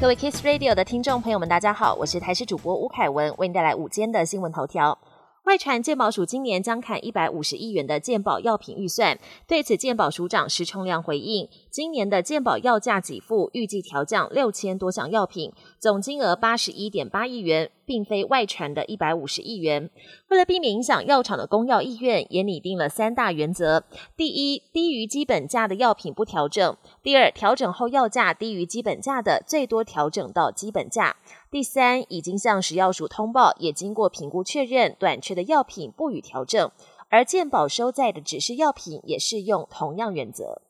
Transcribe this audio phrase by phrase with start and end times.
[0.00, 4.98] 各位 Kiss Radio 的听众朋友们，大家好，我是台视主播吴凯文，为您带来午间的新闻头条。
[5.44, 19.88] 外传鉴宝署今年将砍一百五十亿元的鉴宝药品预算，对此鉴宝署长石崇亮回应，今年的健保药价给付预计调降六千多项药品，总金额八十一点八亿元，并非外传的一百五十亿元。
[20.30, 23.84] 为了避免影响药厂的供药意愿，也拟定了三大原则：
[24.16, 31.14] 第一，低于基本价的药品不调整；第二，调整后药价低于基本价的，最多调整到基本价。
[31.52, 36.68] 第三，已经向食药署通报，也经过评估确认，短缺的药品不予调整，
[37.08, 40.62] 而健保收在的只是药品，也适用同样原则。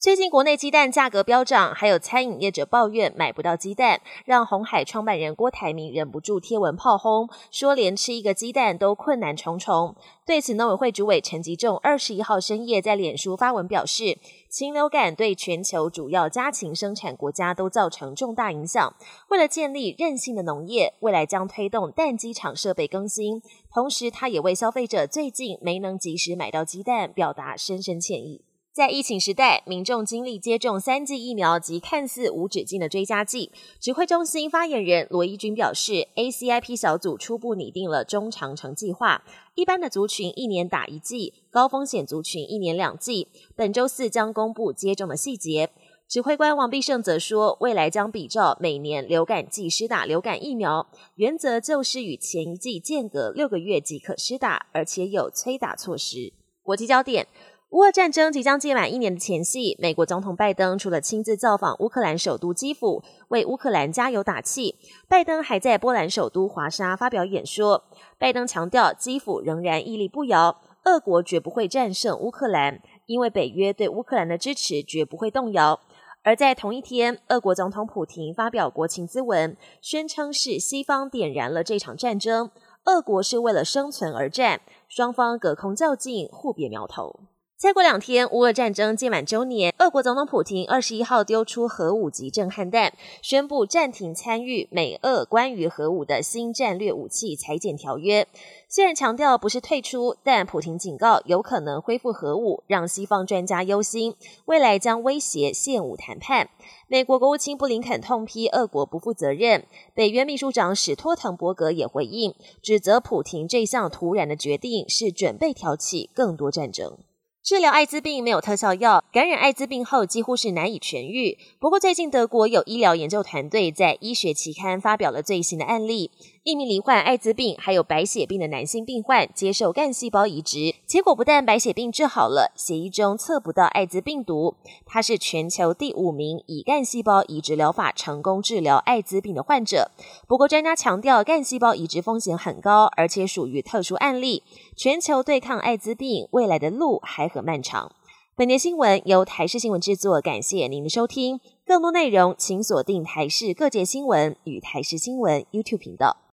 [0.00, 9.96] 最近国内鸡蛋价格飙涨，还有餐饮业者抱怨买不到鸡蛋，让红海创办人郭台铭忍不住贴文炮轰，说连吃一个鸡蛋都困难重重。
[10.24, 14.16] 对此，农委会主委陈吉仲二十一号深夜在脸书发文表示，
[14.48, 18.94] 禽流感对全球主要家禽生产国家都造成重大影响。
[19.30, 23.42] 为了建立韧性的农业，未来将推动蛋鸡场设备更新。
[23.74, 28.42] 同时，他也为消费者最近没能及时买到鸡蛋表达深深歉意。
[28.78, 33.50] 在疫情时代，民众经历接种三剂疫苗及看似无止境的追加剂。
[33.80, 39.24] 指挥中心发言人罗一军表示，ACIP 小组初步拟定了中长程计划，
[39.56, 43.26] 一般的族群一年打一剂，高风险族群一年两剂。
[43.56, 45.70] 本周四将公布接种的细节。
[46.08, 56.32] 指挥官王必胜则说，未来将比照每年流感季施打流感疫苗，原则就是与前一季间隔六个月即可施打，而且有催打措施。
[56.62, 57.26] 国际焦点。
[57.70, 67.84] 乌俄战争即将届满一年的前夕，美国总统拜登除了亲自造访乌克兰首都基辅，为乌克兰加油打气，拜登还在波兰首都华沙发表演说。
[68.18, 75.78] 拜登强调，基辅仍然屹立不摇，俄国绝不会战胜乌克兰，因为北约对乌克兰的支持绝不会动摇。
[76.22, 82.50] 而在同一天，俄国总统普廷发表国情咨文，宣称是西方点燃了这场战争，
[82.86, 87.20] 俄国是为了生存而战，双方隔空较劲，互别苗头。
[87.60, 98.28] 再过两天，乌俄战争届满周年，俄国总统普京二十一号丢出核武级震撼弹，宣布暂停参与美俄关于核武的新战略武器裁减条约。
[98.68, 104.14] 虽然强调不是退出，但普京警告有可能恢复核武，让西方专家忧心，
[104.44, 106.50] 未来将威胁限武谈判。
[106.86, 109.64] 美国国务卿布林肯痛批俄国不负责任，
[109.94, 112.32] 北约秘书长史托滕伯格也回应，
[112.62, 116.98] 指责普京这项突然的决定是准备挑起更多战争。
[117.42, 121.38] 治疗艾滋病没有特效药，感染艾滋病后几乎是难以痊愈。
[121.58, 126.10] 不过，最近德国有医疗研究团队在医学期刊发表了最新的案例：
[126.48, 134.54] 一名罹患艾滋病还有白血病的男性病患接受干细胞移植，结果不但白血病治好了，血液中测不到艾滋病毒。
[134.86, 139.90] 他是全球第五名以干细胞移植疗法成功治疗艾滋病的患者。
[140.26, 144.42] 不过，专家强调，干细胞移植风险很高，而且属于特殊案例。
[144.74, 147.44] 全球对抗艾滋病未来的路还很。
[147.44, 147.92] 漫长。
[148.34, 151.40] 本年新闻由台视新闻制作，感谢您的收听。
[151.66, 156.18] 更多内容请锁定台视各界新闻与台视新闻 YouTube 频道。